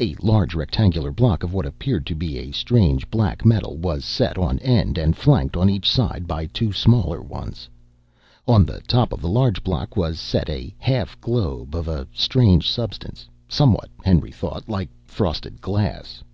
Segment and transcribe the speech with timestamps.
[0.00, 4.36] A large rectangular block of what appeared to be a strange black metal was set
[4.36, 7.68] on end and flanked on each side by two smaller ones.
[8.48, 12.68] On the top of the large block was set a half globe of a strange
[12.68, 16.24] substance, somewhat, Henry thought, like frosted glass.